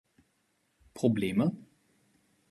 Probleme? 0.95 1.45